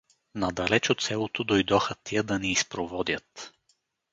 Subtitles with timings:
[0.35, 3.53] Надалеч от селото дойдоха тия да ни изпроводят.